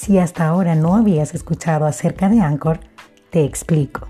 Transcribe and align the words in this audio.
Si 0.00 0.16
hasta 0.16 0.46
ahora 0.46 0.76
no 0.76 0.94
habías 0.94 1.34
escuchado 1.34 1.84
acerca 1.84 2.28
de 2.28 2.40
Anchor, 2.40 2.78
te 3.30 3.44
explico. 3.44 4.06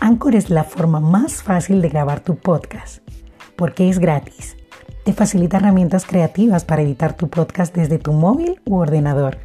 Anchor 0.00 0.34
es 0.34 0.50
la 0.50 0.64
forma 0.64 0.98
más 0.98 1.40
fácil 1.40 1.80
de 1.80 1.88
grabar 1.88 2.18
tu 2.18 2.34
podcast, 2.34 2.98
porque 3.54 3.88
es 3.88 4.00
gratis. 4.00 4.56
Te 5.04 5.12
facilita 5.12 5.58
herramientas 5.58 6.04
creativas 6.04 6.64
para 6.64 6.82
editar 6.82 7.16
tu 7.16 7.30
podcast 7.30 7.72
desde 7.76 7.98
tu 7.98 8.12
móvil 8.12 8.60
u 8.66 8.74
ordenador. 8.74 9.38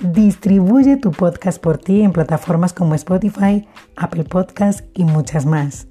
Distribuye 0.00 0.96
tu 0.96 1.12
podcast 1.12 1.62
por 1.62 1.78
ti 1.78 2.02
en 2.02 2.10
plataformas 2.10 2.72
como 2.72 2.96
Spotify, 2.96 3.68
Apple 3.96 4.24
Podcasts 4.24 4.82
y 4.94 5.04
muchas 5.04 5.46
más. 5.46 5.86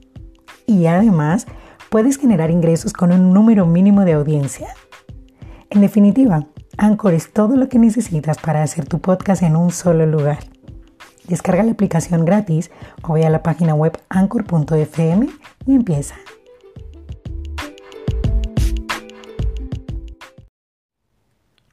Y 0.65 0.87
además, 0.87 1.47
puedes 1.89 2.17
generar 2.17 2.51
ingresos 2.51 2.91
con 2.91 3.13
un 3.13 3.33
número 3.33 3.65
mínimo 3.67 4.03
de 4.03 4.13
audiencia. 4.13 4.67
En 5.69 5.79
definitiva, 5.79 6.45
Anchor 6.79 7.15
es 7.15 7.33
todo 7.33 7.55
lo 7.55 7.69
que 7.69 7.79
necesitas 7.79 8.37
para 8.37 8.61
hacer 8.61 8.85
tu 8.85 8.99
podcast 8.99 9.41
en 9.41 9.55
un 9.55 9.71
solo 9.71 10.05
lugar. 10.05 10.37
Descarga 11.27 11.63
la 11.63 11.71
aplicación 11.71 12.23
gratis 12.23 12.69
o 13.01 13.13
ve 13.13 13.25
a 13.25 13.31
la 13.31 13.41
página 13.41 13.73
web 13.73 13.99
anchor.fm 14.09 15.27
y 15.65 15.73
empieza. 15.73 16.15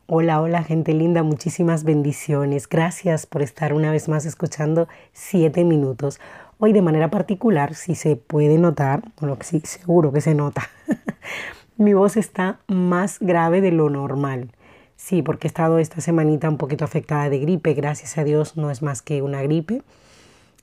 Hola, 0.06 0.40
hola 0.40 0.62
gente 0.62 0.94
linda, 0.94 1.22
muchísimas 1.22 1.84
bendiciones. 1.84 2.66
Gracias 2.66 3.26
por 3.26 3.42
estar 3.42 3.74
una 3.74 3.90
vez 3.90 4.08
más 4.08 4.24
escuchando 4.24 4.88
7 5.12 5.64
minutos. 5.64 6.18
Hoy 6.58 6.72
de 6.72 6.80
manera 6.80 7.10
particular, 7.10 7.74
si 7.74 7.94
se 7.94 8.16
puede 8.16 8.56
notar, 8.56 9.02
bueno, 9.20 9.36
sí, 9.42 9.60
seguro 9.64 10.12
que 10.12 10.22
se 10.22 10.34
nota, 10.34 10.62
mi 11.76 11.92
voz 11.92 12.16
está 12.16 12.60
más 12.68 13.18
grave 13.20 13.60
de 13.60 13.70
lo 13.70 13.90
normal. 13.90 14.53
Sí, 14.96 15.22
porque 15.22 15.46
he 15.46 15.48
estado 15.48 15.78
esta 15.78 16.00
semanita 16.00 16.48
un 16.48 16.56
poquito 16.56 16.84
afectada 16.84 17.28
de 17.28 17.38
gripe, 17.38 17.74
gracias 17.74 18.16
a 18.16 18.24
Dios 18.24 18.56
no 18.56 18.70
es 18.70 18.82
más 18.82 19.02
que 19.02 19.22
una 19.22 19.42
gripe. 19.42 19.82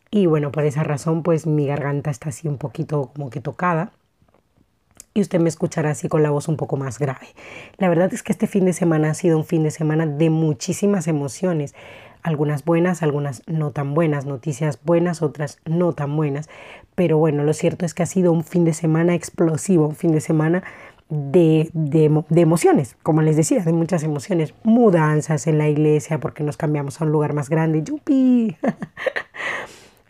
Y 0.10 0.26
bueno, 0.26 0.52
por 0.52 0.66
esa 0.66 0.84
razón 0.84 1.24
pues 1.24 1.48
mi 1.48 1.68
garganta 1.68 2.10
está 2.10 2.30
así 2.30 2.48
un 2.48 2.58
poquito 2.58 3.12
como 3.14 3.30
que 3.30 3.40
tocada. 3.40 3.92
Y 5.14 5.22
usted 5.22 5.40
me 5.42 5.50
escuchará 5.50 5.90
así 5.92 6.08
con 6.08 6.24
la 6.24 6.32
voz 6.32 6.48
un 6.48 6.56
poco 6.56 6.78
más 6.78 6.98
grave. 6.98 7.28
La 7.78 7.90
verdad 7.90 8.14
es 8.14 8.24
que 8.24 8.32
este 8.32 8.48
fin 8.48 8.64
de 8.66 8.72
semana 8.72 9.12
ha 9.12 9.14
sido 9.14 9.38
un 9.38 9.46
fin 9.46 9.64
de 9.64 9.72
semana 9.72 10.06
de 10.06 10.30
muchísimas 10.30 11.08
emociones. 11.08 11.76
Algunas 12.24 12.64
buenas, 12.64 13.04
algunas 13.04 13.44
no 13.46 13.72
tan 13.72 13.94
buenas, 13.94 14.26
noticias 14.26 14.80
buenas, 14.84 15.22
otras 15.22 15.60
no 15.66 15.92
tan 15.92 16.16
buenas. 16.16 16.50
Pero 16.96 17.18
bueno, 17.18 17.44
lo 17.44 17.54
cierto 17.54 17.86
es 17.86 17.94
que 17.94 18.04
ha 18.04 18.06
sido 18.06 18.32
un 18.32 18.46
fin 18.46 18.64
de 18.64 18.74
semana 18.74 19.14
explosivo, 19.14 19.88
un 19.88 19.96
fin 19.96 20.14
de 20.14 20.22
semana 20.22 20.64
de, 21.12 21.70
de, 21.74 22.42
emociones, 22.42 22.96
como 23.04 23.22
les 23.22 23.36
decía, 23.36 23.62
de 23.62 23.74
muchas 23.74 24.02
emociones, 24.04 24.54
mudanzas 24.64 25.46
en 25.46 25.58
la 25.58 25.68
iglesia 25.68 26.22
porque 26.22 26.42
nos 26.42 26.56
cambiamos 26.56 27.02
a 27.02 27.04
un 27.04 27.12
lugar 27.12 27.34
más 27.34 27.50
grande, 27.50 27.84
¡yupi! 27.84 28.56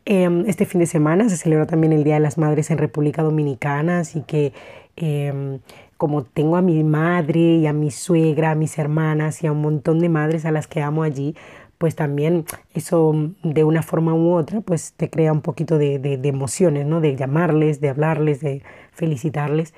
Em, 0.03 0.45
este 0.47 0.65
fin 0.65 0.79
de 0.79 0.87
semana 0.87 1.29
se 1.29 1.37
celebró 1.37 1.67
también 1.67 1.93
el 1.93 2.03
Día 2.03 2.15
de 2.15 2.21
las 2.21 2.39
Madres 2.39 2.71
en 2.71 2.79
República 2.79 3.21
Dominicana, 3.21 3.99
así 3.99 4.23
que 4.23 4.51
em, 4.95 5.59
como 5.95 6.23
tengo 6.23 6.57
a 6.57 6.63
mi 6.63 6.83
madre 6.83 7.39
y 7.39 7.67
a 7.67 7.71
mi 7.71 7.91
suegra, 7.91 8.51
a 8.51 8.55
mis 8.55 8.79
hermanas 8.79 9.43
y 9.43 9.47
a 9.47 9.51
un 9.51 9.61
montón 9.61 9.99
de 9.99 10.09
madres 10.09 10.45
a 10.45 10.51
las 10.51 10.65
que 10.65 10.81
amo 10.81 11.03
allí, 11.03 11.35
pues 11.77 11.95
también 11.95 12.45
eso 12.73 13.13
de 13.43 13.63
una 13.63 13.83
forma 13.83 14.15
u 14.15 14.33
otra 14.33 14.61
pues 14.61 14.93
te 14.97 15.09
crea 15.09 15.31
un 15.31 15.41
poquito 15.41 15.77
de, 15.77 15.99
de 15.99 16.27
emociones, 16.27 16.87
¿no? 16.87 16.99
De 16.99 17.15
llamarles, 17.15 17.79
de 17.79 17.89
hablarles, 17.89 18.41
de 18.41 18.63
felicitarles. 18.91 19.73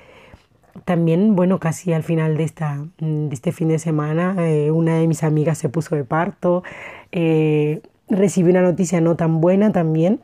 También, 0.85 1.35
bueno, 1.35 1.59
casi 1.59 1.93
al 1.93 2.03
final 2.03 2.35
de, 2.35 2.43
esta, 2.43 2.85
de 2.99 3.33
este 3.33 3.51
fin 3.51 3.67
de 3.67 3.79
semana, 3.79 4.35
eh, 4.39 4.71
una 4.71 4.97
de 4.97 5.07
mis 5.07 5.23
amigas 5.23 5.57
se 5.57 5.69
puso 5.69 5.95
de 5.95 6.03
parto. 6.03 6.63
Eh, 7.11 7.81
recibí 8.09 8.49
una 8.49 8.61
noticia 8.61 8.99
no 8.99 9.15
tan 9.15 9.39
buena 9.39 9.71
también. 9.71 10.19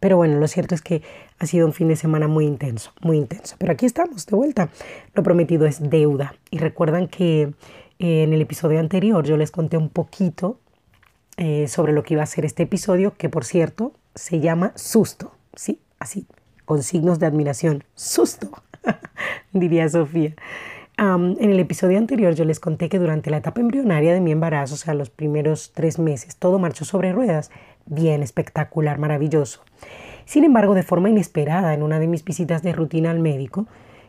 Pero 0.00 0.16
bueno, 0.16 0.38
lo 0.38 0.46
cierto 0.46 0.74
es 0.74 0.82
que 0.82 1.02
ha 1.38 1.46
sido 1.46 1.66
un 1.66 1.72
fin 1.72 1.88
de 1.88 1.96
semana 1.96 2.28
muy 2.28 2.44
intenso, 2.44 2.92
muy 3.00 3.16
intenso. 3.16 3.56
Pero 3.58 3.72
aquí 3.72 3.86
estamos, 3.86 4.26
de 4.26 4.36
vuelta. 4.36 4.68
Lo 5.14 5.22
prometido 5.22 5.66
es 5.66 5.90
deuda. 5.90 6.34
Y 6.50 6.58
recuerdan 6.58 7.08
que 7.08 7.54
eh, 7.98 8.22
en 8.22 8.32
el 8.32 8.42
episodio 8.42 8.78
anterior 8.78 9.24
yo 9.24 9.36
les 9.36 9.50
conté 9.50 9.76
un 9.76 9.88
poquito 9.88 10.60
sobre 11.68 11.92
lo 11.92 12.02
que 12.02 12.14
iba 12.14 12.24
a 12.24 12.26
ser 12.26 12.44
este 12.44 12.64
episodio, 12.64 13.14
que 13.16 13.28
por 13.28 13.44
cierto 13.44 13.92
se 14.16 14.40
llama 14.40 14.72
susto. 14.74 15.30
Sí, 15.54 15.78
así, 16.00 16.26
con 16.64 16.82
signos 16.82 17.20
de 17.20 17.26
admiración. 17.26 17.84
Susto. 17.94 18.50
diría 19.52 19.88
Sofía. 19.88 20.34
en 20.98 21.36
el 21.38 21.60
episodio 21.60 21.98
anterior 21.98 22.34
yo 22.34 22.44
les 22.44 22.60
conté 22.60 22.88
que 22.88 22.98
durante 22.98 23.30
la 23.30 23.38
etapa 23.38 23.60
embrionaria 23.60 24.12
de 24.12 24.20
mi 24.20 24.32
embarazo, 24.32 24.74
o 24.74 24.78
sea, 24.78 24.94
los 24.94 25.10
primeros 25.10 25.72
tres 25.74 25.98
meses, 25.98 26.36
todo 26.36 26.58
marchó 26.58 26.84
sobre 26.84 27.12
ruedas, 27.12 27.50
bien 27.86 28.22
espectacular, 28.22 28.98
maravilloso. 28.98 29.62
Sin 30.24 30.44
embargo, 30.44 30.74
de 30.74 30.82
forma 30.82 31.08
inesperada, 31.08 31.72
en 31.72 31.82
una 31.82 31.98
de 31.98 32.06
mis 32.06 32.24
visitas 32.24 32.62
de 32.62 32.72
rutina 32.72 33.10
al 33.10 33.18
médico, 33.18 33.66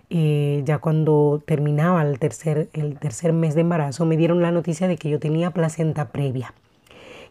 eh, 0.10 0.64
ya 0.66 0.80
cuando 0.80 1.42
terminaba 1.46 2.02
el 2.02 2.20
tercer, 2.20 2.68
el 2.74 2.98
tercer 2.98 3.32
mes 3.32 3.56
de 3.56 3.62
embarazo, 3.62 4.06
me 4.06 4.18
dieron 4.18 4.42
la 4.42 4.52
noticia 4.52 4.88
de 4.88 4.98
que 4.98 5.10
yo 5.10 5.20
tenía 5.20 5.52
placenta 5.52 6.10
previa. 6.10 6.54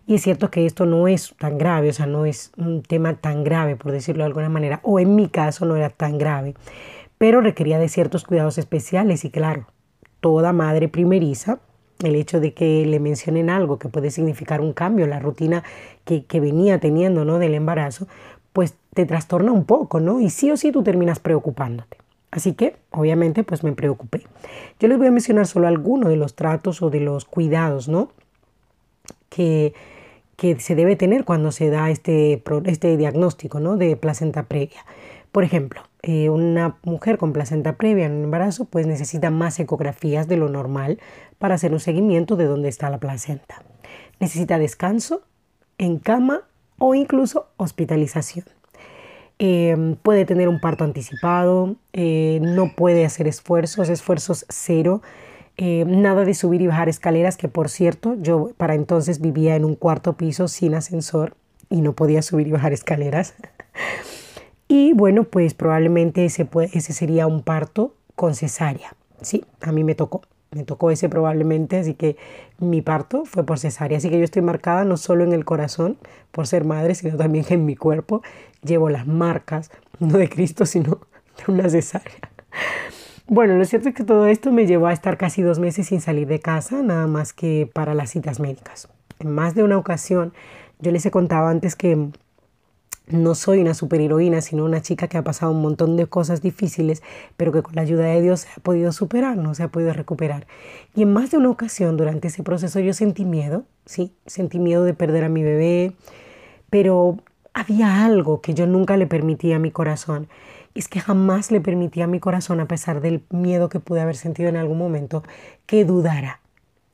Y 0.07 0.15
es 0.15 0.23
cierto 0.23 0.51
que 0.51 0.65
esto 0.65 0.87
no 0.87 1.07
es 1.07 1.35
tan 1.39 1.59
grave, 1.59 1.91
o 1.91 1.93
sea, 1.93 2.07
no 2.07 2.25
es 2.25 2.51
un 2.57 2.83
tema 2.83 3.15
tan 3.15 3.45
grave, 3.45 3.77
por 3.77 3.93
decirlo 3.93 4.23
de 4.23 4.29
alguna 4.29 4.49
manera, 4.49 4.81
o 4.83 4.99
en 5.01 5.15
mi 5.15 5.29
caso 5.29 5.67
no 5.67 5.77
era 5.77 5.91
tan 5.91 6.17
grave 6.17 6.55
pero 7.19 7.41
requería 7.41 7.79
de 7.79 7.89
ciertos 7.89 8.25
cuidados 8.25 8.59
especiales 8.59 9.25
y 9.25 9.31
claro, 9.31 9.67
toda 10.21 10.53
madre 10.53 10.89
primeriza, 10.89 11.59
el 12.03 12.15
hecho 12.15 12.41
de 12.41 12.55
que 12.55 12.87
le 12.87 13.01
mencionen 13.01 13.51
algo 13.51 13.79
que 13.79 13.89
puede 13.89 14.11
significar 14.11 14.61
un 14.61 14.73
cambio 14.73 15.05
en 15.05 15.11
la 15.11 15.19
rutina 15.19 15.65
que, 16.05 16.41
venía 16.41 16.79
teniendo 16.79 17.25
¿no? 17.25 17.39
del 17.39 17.55
embarazo, 17.55 18.07
pues 18.53 18.75
te 18.95 19.05
trastorna 19.05 19.53
un 19.53 19.65
poco, 19.65 20.01
¿no? 20.01 20.21
Y 20.21 20.31
sí 20.31 20.51
o 20.51 20.57
sí 20.57 20.73
tú 20.73 20.83
terminas 20.83 21.19
preocupándote. 21.19 21.99
Así 22.31 22.53
que, 22.53 22.77
obviamente, 22.91 23.43
pues 23.43 23.65
me 23.65 23.73
preocupé. 23.73 24.23
Yo 24.81 24.89
les 24.89 24.99
voy 24.99 25.07
a 25.07 25.11
mencionar 25.11 25.47
solo 25.47 25.67
algunos 25.67 26.09
de 26.09 26.17
los 26.17 26.35
tratos 26.35 26.83
o 26.83 26.91
de 26.91 27.01
los 27.01 27.25
cuidados, 27.25 27.89
¿no? 27.89 28.11
Que, 29.29 29.75
que 30.37 30.59
se 30.61 30.75
debe 30.75 30.97
tener 30.97 31.25
cuando 31.25 31.53
se 31.53 31.71
da 31.71 31.91
este, 31.91 32.43
este 32.65 32.97
diagnóstico, 32.97 33.61
¿no? 33.61 33.77
De 33.77 33.97
placenta 33.97 34.45
previa. 34.45 34.85
Por 35.33 35.45
ejemplo, 35.45 35.83
eh, 36.03 36.31
una 36.31 36.79
mujer 36.85 37.19
con 37.19 37.33
placenta 37.33 37.77
previa 37.77 38.07
en 38.07 38.13
un 38.13 38.25
embarazo 38.25 38.67
pues 38.67 38.87
necesita 38.87 39.31
más 39.31 39.59
ecografías 39.59 40.29
de 40.29 40.37
lo 40.37 40.49
normal 40.49 41.01
para 41.39 41.57
hacer 41.57 41.73
un 41.73 41.81
seguimiento 41.81 42.37
de 42.37 42.45
dónde 42.45 42.69
está 42.69 42.89
la 42.91 42.99
placenta. 42.99 43.63
Necesita 44.21 44.59
descanso 44.59 45.23
en 45.77 45.99
cama 45.99 46.43
o 46.79 46.95
incluso 46.95 47.49
hospitalización. 47.57 48.45
Em, 49.41 49.97
puede 49.97 50.25
tener 50.25 50.49
un 50.49 50.61
parto 50.61 50.85
anticipado, 50.85 51.77
eh, 51.93 52.41
no 52.43 52.75
puede 52.75 53.05
hacer 53.05 53.29
esfuerzos, 53.29 53.89
esfuerzos 53.89 54.45
cero, 54.49 55.01
em, 55.57 56.01
nada 56.01 56.25
de 56.25 56.35
subir 56.35 56.61
y 56.63 56.67
bajar 56.67 56.89
escaleras, 56.89 57.37
que 57.37 57.49
por 57.49 57.69
cierto, 57.69 58.17
yo 58.21 58.53
para 58.57 58.75
entonces 58.75 59.21
vivía 59.21 59.57
en 59.57 59.65
un 59.65 59.77
cuarto 59.77 60.17
piso 60.17 60.49
sin 60.49 60.75
ascensor 60.75 61.37
y 61.71 61.83
no 61.83 61.93
podía 61.95 62.23
subir 62.23 62.49
y 62.49 62.53
bajar 62.53 62.73
escaleras. 62.73 63.35
Y 64.69 64.93
bueno, 64.93 65.25
pues 65.25 65.55
probablemente 65.55 66.27
ese, 66.27 66.47
ese 66.73 66.93
sería 66.93 67.27
un 67.27 67.43
parto 67.43 67.95
con 68.15 68.35
cesárea. 68.35 68.95
Sí, 69.23 69.45
a 69.63 69.73
mí 69.73 69.83
me 69.83 69.95
tocó. 69.95 70.23
Me 70.51 70.65
tocó 70.65 70.91
ese 70.91 71.11
probablemente, 71.11 71.79
así 71.79 71.93
que 71.93 72.17
mi 72.59 72.81
parto 72.81 73.25
fue 73.27 73.45
por 73.45 73.59
cesárea. 73.59 73.99
Así 73.99 74.09
que 74.09 74.19
yo 74.19 74.25
estoy 74.25 74.41
marcada 74.41 74.85
no 74.85 74.97
solo 74.97 75.25
en 75.25 75.33
el 75.33 75.45
corazón 75.45 75.99
por 76.33 76.47
ser 76.47 76.65
madre, 76.65 76.95
sino 76.95 77.17
también 77.17 77.45
en 77.51 77.67
mi 77.67 77.77
cuerpo. 77.77 78.23
Llevo 78.63 78.89
las 78.89 79.07
marcas, 79.07 79.71
no 79.99 80.17
de 80.17 80.29
Cristo, 80.29 80.65
sino 80.65 81.01
de 81.37 81.53
una 81.53 81.69
cesárea. 81.69 82.31
Bueno, 83.27 83.57
lo 83.57 83.65
cierto 83.67 83.91
es 83.91 83.95
que 83.95 84.05
todo 84.05 84.27
esto 84.27 84.51
me 84.53 84.67
llevó 84.67 84.87
a 84.87 84.93
estar 84.95 85.19
casi 85.19 85.43
dos 85.43 85.59
meses 85.59 85.89
sin 85.89 86.01
salir 86.01 86.27
de 86.27 86.41
casa, 86.41 86.83
nada 86.83 87.07
más 87.07 87.35
que 87.35 87.71
para 87.71 87.93
las 87.93 88.11
citas 88.11 88.41
médicas. 88.41 88.89
En 89.19 89.31
más 89.31 89.55
de 89.55 89.65
una 89.65 89.77
ocasión, 89.77 90.33
yo 90.79 90.93
les 90.93 91.05
he 91.05 91.11
contado 91.11 91.49
antes 91.49 91.77
que 91.77 92.09
no 93.11 93.35
soy 93.35 93.61
una 93.61 93.75
superheroína, 93.75 94.41
sino 94.41 94.65
una 94.65 94.83
chica 94.83 95.09
que 95.09 95.19
ha 95.19 95.25
pasado 95.25 95.53
un 95.53 95.63
montón 95.63 95.97
de 95.97 96.07
cosas 96.07 96.43
difíciles, 96.43 97.03
pero 97.37 97.53
que 97.53 97.63
con 97.63 97.75
la 97.75 97.83
ayuda 97.83 98.05
de 98.05 98.21
Dios 98.21 98.41
se 98.41 98.49
ha 98.57 98.63
podido 98.63 98.93
superar, 98.93 99.37
no 99.37 99.55
se 99.55 99.63
ha 99.63 99.69
podido 99.69 99.93
recuperar. 99.93 100.47
Y 100.95 101.03
en 101.03 101.13
más 101.13 101.31
de 101.31 101.39
una 101.39 101.51
ocasión 101.51 101.97
durante 101.97 102.29
ese 102.29 102.43
proceso 102.43 102.81
yo 102.81 102.93
sentí 102.93 103.25
miedo, 103.25 103.65
sí, 103.87 104.13
sentí 104.27 104.59
miedo 104.59 104.85
de 104.85 104.95
perder 104.95 105.25
a 105.25 105.29
mi 105.29 105.43
bebé, 105.43 105.95
pero 106.71 107.19
había 107.55 108.05
algo 108.05 108.41
que 108.41 108.55
yo 108.55 108.67
nunca 108.67 108.97
le 108.97 109.07
permitía 109.07 109.57
a 109.57 109.61
mi 109.61 109.71
corazón. 109.71 110.29
Es 110.75 110.89
que 110.89 111.01
jamás 111.01 111.51
le 111.51 111.61
permitía 111.61 112.05
a 112.05 112.09
mi 112.09 112.21
corazón, 112.21 112.61
a 112.61 112.69
pesar 112.69 113.01
del 113.01 113.25
miedo 113.31 113.69
que 113.69 113.81
pude 113.81 114.01
haber 114.01 114.17
sentido 114.17 114.49
en 114.49 114.57
algún 114.57 114.79
momento, 114.79 115.25
que 115.67 115.85
dudara. 115.85 116.41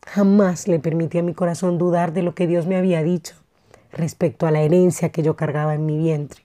Jamás 0.07 0.69
le 0.69 0.79
permitía 0.79 1.21
a 1.21 1.25
mi 1.25 1.35
corazón 1.35 1.77
dudar 1.77 2.13
de 2.13 2.23
lo 2.23 2.35
que 2.35 2.47
Dios 2.47 2.67
me 2.67 2.77
había 2.77 3.03
dicho 3.03 3.44
respecto 3.95 4.47
a 4.47 4.51
la 4.51 4.61
herencia 4.61 5.09
que 5.09 5.23
yo 5.23 5.37
cargaba 5.37 5.75
en 5.75 5.87
mi 5.87 5.99
vientre. 5.99 6.43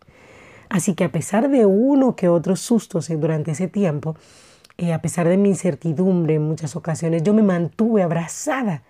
Así 0.69 0.93
que 0.93 1.03
a 1.03 1.11
pesar 1.11 1.49
de 1.49 1.65
uno 1.65 2.15
que 2.15 2.29
otros 2.29 2.59
sustos 2.59 3.09
durante 3.09 3.51
ese 3.51 3.67
tiempo, 3.67 4.15
eh, 4.77 4.93
a 4.93 5.01
pesar 5.01 5.27
de 5.27 5.37
mi 5.37 5.49
incertidumbre 5.49 6.35
en 6.35 6.43
muchas 6.43 6.75
ocasiones, 6.75 7.23
yo 7.23 7.33
me 7.33 7.41
mantuve 7.41 8.03
abrazada, 8.03 8.83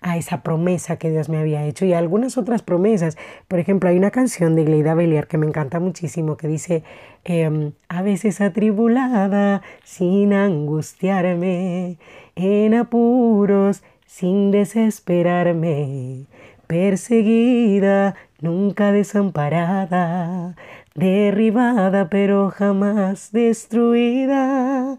a 0.00 0.16
esa 0.16 0.42
promesa 0.42 0.96
que 0.96 1.10
Dios 1.10 1.28
me 1.28 1.38
había 1.38 1.64
hecho 1.64 1.84
y 1.84 1.92
a 1.92 1.98
algunas 1.98 2.38
otras 2.38 2.62
promesas. 2.62 3.16
Por 3.48 3.58
ejemplo, 3.58 3.88
hay 3.88 3.98
una 3.98 4.10
canción 4.10 4.54
de 4.54 4.64
Gleida 4.64 4.94
Bellier 4.94 5.26
que 5.26 5.38
me 5.38 5.46
encanta 5.46 5.80
muchísimo 5.80 6.36
que 6.36 6.48
dice, 6.48 6.84
em, 7.24 7.72
a 7.88 8.02
veces 8.02 8.40
atribulada, 8.40 9.62
sin 9.84 10.32
angustiarme, 10.32 11.98
en 12.36 12.74
apuros, 12.74 13.82
sin 14.06 14.50
desesperarme, 14.50 16.26
perseguida, 16.68 18.14
nunca 18.40 18.92
desamparada, 18.92 20.54
derribada 20.94 22.08
pero 22.08 22.50
jamás 22.50 23.32
destruida. 23.32 24.98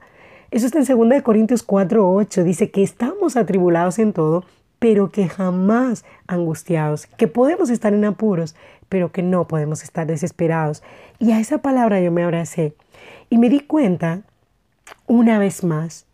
Eso 0.51 0.65
está 0.65 0.79
en 0.79 1.09
2 1.09 1.21
Corintios 1.21 1.63
4, 1.63 2.11
8. 2.11 2.43
Dice 2.43 2.71
que 2.71 2.83
estamos 2.83 3.37
atribulados 3.37 3.99
en 3.99 4.11
todo, 4.11 4.43
pero 4.79 5.11
que 5.11 5.29
jamás 5.29 6.03
angustiados, 6.27 7.05
que 7.05 7.27
podemos 7.27 7.69
estar 7.69 7.93
en 7.93 8.03
apuros, 8.03 8.55
pero 8.89 9.11
que 9.11 9.21
no 9.21 9.47
podemos 9.47 9.83
estar 9.83 10.07
desesperados. 10.07 10.81
Y 11.19 11.31
a 11.31 11.39
esa 11.39 11.59
palabra 11.59 12.01
yo 12.01 12.11
me 12.11 12.23
abracé 12.23 12.73
y 13.29 13.37
me 13.37 13.49
di 13.49 13.59
cuenta, 13.59 14.21
una 15.05 15.37
vez 15.37 15.63
más, 15.63 16.07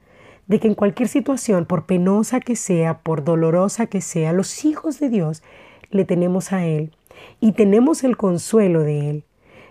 de 0.47 0.59
que 0.59 0.67
en 0.67 0.75
cualquier 0.75 1.07
situación, 1.07 1.65
por 1.65 1.85
penosa 1.85 2.39
que 2.39 2.55
sea, 2.55 2.99
por 2.99 3.23
dolorosa 3.23 3.87
que 3.87 4.01
sea, 4.01 4.33
los 4.33 4.65
hijos 4.65 4.99
de 4.99 5.09
Dios 5.09 5.43
le 5.89 6.05
tenemos 6.05 6.51
a 6.53 6.65
Él 6.65 6.91
y 7.39 7.53
tenemos 7.53 8.03
el 8.03 8.17
consuelo 8.17 8.81
de 8.81 9.09
Él, 9.09 9.23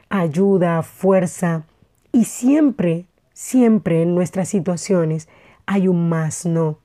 ayuda, 0.08 0.82
fuerza 0.82 1.66
y 2.12 2.24
siempre 2.24 3.06
Siempre 3.34 4.00
en 4.00 4.14
nuestras 4.14 4.48
situaciones 4.48 5.28
hay 5.66 5.88
un 5.88 6.08
más 6.08 6.46
no 6.46 6.78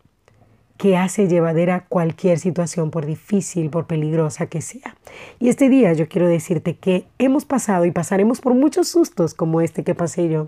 que 0.77 0.97
hace 0.97 1.27
llevadera 1.27 1.85
cualquier 1.89 2.39
situación, 2.39 2.89
por 2.89 3.05
difícil, 3.05 3.69
por 3.69 3.85
peligrosa 3.85 4.47
que 4.47 4.61
sea. 4.61 4.95
Y 5.37 5.49
este 5.49 5.69
día 5.69 5.93
yo 5.93 6.07
quiero 6.07 6.27
decirte 6.27 6.75
que 6.75 7.05
hemos 7.19 7.45
pasado 7.45 7.85
y 7.85 7.91
pasaremos 7.91 8.41
por 8.41 8.55
muchos 8.55 8.87
sustos 8.87 9.33
como 9.33 9.61
este 9.61 9.83
que 9.83 9.93
pasé 9.93 10.29
yo. 10.29 10.47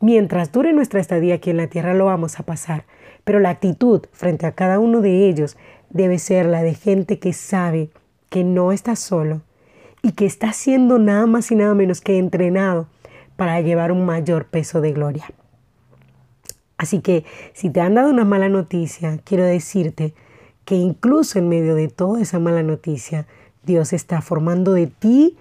Mientras 0.00 0.52
dure 0.52 0.72
nuestra 0.72 1.00
estadía 1.00 1.34
aquí 1.34 1.50
en 1.50 1.56
la 1.56 1.66
tierra 1.66 1.92
lo 1.92 2.04
vamos 2.04 2.38
a 2.38 2.44
pasar, 2.44 2.84
pero 3.24 3.40
la 3.40 3.50
actitud 3.50 4.06
frente 4.12 4.46
a 4.46 4.52
cada 4.52 4.78
uno 4.78 5.00
de 5.00 5.28
ellos 5.28 5.56
debe 5.90 6.18
ser 6.18 6.46
la 6.46 6.62
de 6.62 6.74
gente 6.74 7.18
que 7.18 7.32
sabe 7.32 7.90
que 8.30 8.44
no 8.44 8.70
está 8.70 8.94
solo 8.94 9.42
y 10.02 10.12
que 10.12 10.26
está 10.26 10.52
siendo 10.52 10.98
nada 10.98 11.26
más 11.26 11.50
y 11.50 11.56
nada 11.56 11.74
menos 11.74 12.00
que 12.00 12.18
entrenado 12.18 12.86
para 13.36 13.60
llevar 13.60 13.90
un 13.90 14.06
mayor 14.06 14.46
peso 14.46 14.80
de 14.80 14.92
gloria. 14.92 15.26
Así 16.76 17.00
que 17.00 17.24
si 17.52 17.70
te 17.70 17.80
han 17.80 17.94
dado 17.94 18.10
una 18.10 18.24
mala 18.24 18.48
noticia, 18.48 19.18
quiero 19.24 19.44
decirte 19.44 20.14
que 20.64 20.76
incluso 20.76 21.38
en 21.38 21.48
medio 21.48 21.74
de 21.74 21.88
toda 21.88 22.22
esa 22.22 22.38
mala 22.38 22.62
noticia, 22.62 23.26
Dios 23.64 23.92
está 23.92 24.20
formando 24.20 24.74
de 24.74 24.86
ti 24.86 25.36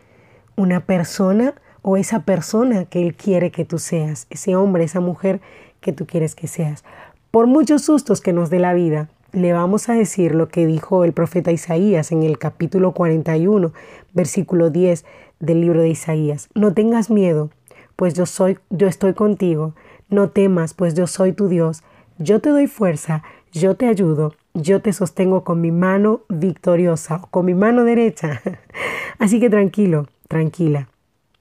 una 0.56 0.86
persona 0.86 1.54
o 1.82 1.98
esa 1.98 2.24
persona 2.24 2.86
que 2.86 3.02
Él 3.02 3.16
quiere 3.16 3.52
que 3.52 3.66
tú 3.66 3.80
seas, 3.80 4.28
ese 4.30 4.56
hombre, 4.56 4.84
esa 4.84 5.00
mujer 5.00 5.42
que 5.80 5.94
tú 5.94 6.06
quieres 6.06 6.36
que 6.36 6.48
seas. 6.48 6.84
Por 7.32 7.48
muchos 7.48 7.84
sustos 7.84 8.22
que 8.22 8.34
nos 8.34 8.50
dé 8.50 8.60
la 8.60 8.74
vida, 8.74 9.10
le 9.34 9.54
vamos 9.54 9.90
a 9.90 9.94
decir 9.94 10.34
lo 10.34 10.48
que 10.48 10.66
dijo 10.66 11.04
el 11.04 11.14
profeta 11.14 11.52
Isaías 11.52 12.12
en 12.12 12.24
el 12.24 12.38
capítulo 12.38 12.94
41, 12.94 13.74
versículo 14.14 14.70
10 14.70 15.06
del 15.40 15.62
libro 15.62 15.82
de 15.82 15.90
Isaías. 15.90 16.50
No 16.56 16.74
tengas 16.74 17.10
miedo, 17.10 17.52
pues 17.96 18.14
yo 18.14 18.26
soy, 18.26 18.58
yo 18.70 18.88
estoy 18.88 19.14
contigo. 19.14 19.74
No 20.10 20.30
temas, 20.30 20.74
pues 20.74 20.94
yo 20.94 21.08
soy 21.08 21.34
tu 21.34 21.50
Dios. 21.50 21.84
Yo 22.18 22.40
te 22.40 22.50
doy 22.50 22.68
fuerza, 22.68 23.24
yo 23.52 23.76
te 23.76 23.88
ayudo, 23.88 24.34
yo 24.54 24.82
te 24.82 24.94
sostengo 24.94 25.44
con 25.44 25.62
mi 25.62 25.72
mano 25.72 26.22
victoriosa, 26.30 27.22
con 27.30 27.46
mi 27.46 27.54
mano 27.54 27.84
derecha. 27.84 28.42
Así 29.20 29.40
que 29.40 29.50
tranquilo, 29.50 30.08
tranquila. 30.28 30.88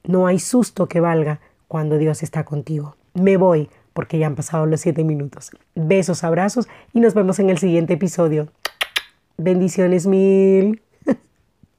No 0.06 0.26
hay 0.26 0.38
susto 0.38 0.88
que 0.88 1.00
valga 1.00 1.40
cuando 1.68 1.98
Dios 1.98 2.22
está 2.22 2.44
contigo. 2.44 2.96
Me 3.14 3.36
voy 3.36 3.68
porque 3.92 4.18
ya 4.18 4.26
han 4.26 4.36
pasado 4.36 4.66
los 4.66 4.80
siete 4.80 5.04
minutos. 5.04 5.50
Besos, 5.74 6.22
abrazos 6.22 6.68
y 6.92 7.00
nos 7.00 7.14
vemos 7.14 7.38
en 7.38 7.50
el 7.50 7.58
siguiente 7.58 7.94
episodio. 7.94 8.48
Bendiciones 9.36 10.06
mil. 10.06 10.82